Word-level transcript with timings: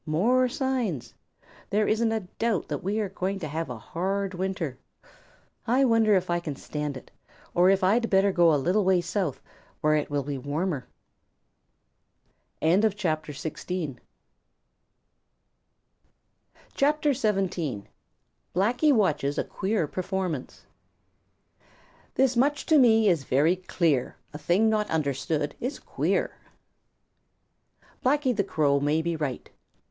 "More 0.07 0.49
signs. 0.49 1.13
There 1.69 1.87
isn't 1.87 2.11
a 2.11 2.21
doubt 2.39 2.69
that 2.69 2.81
we 2.83 2.99
are 2.99 3.09
going 3.09 3.37
to 3.37 3.47
have 3.47 3.69
a 3.69 3.77
hard 3.77 4.33
winter. 4.33 4.79
I 5.67 5.85
wonder 5.85 6.15
if 6.15 6.27
I 6.27 6.39
can 6.39 6.55
stand 6.55 6.97
it 6.97 7.11
or 7.53 7.69
if 7.69 7.83
I'd 7.83 8.09
better 8.09 8.31
go 8.31 8.51
a 8.51 8.55
little 8.55 8.83
way 8.83 8.99
south, 9.01 9.43
where 9.79 9.93
it 9.95 10.09
will 10.09 10.23
be 10.23 10.39
warmer." 10.39 10.87
CHAPTER 12.63 13.31
XVII: 13.31 13.97
Blacky 18.55 18.91
Watches 18.91 19.37
A 19.37 19.43
Queer 19.43 19.87
Performance 19.87 20.65
This 22.15 22.35
much 22.35 22.65
to 22.65 22.79
me 22.79 23.07
is 23.07 23.23
very 23.23 23.55
clear: 23.55 24.15
A 24.33 24.39
thing 24.39 24.67
not 24.67 24.89
understood 24.89 25.53
is 25.59 25.77
queer. 25.77 26.35
Blacky 28.03 28.35
the 28.35 28.43
Crow. 28.43 28.43
Blacky 28.43 28.43
the 28.43 28.43
Crow 28.43 28.79
may 28.79 29.03
be 29.03 29.15
right. 29.15 29.47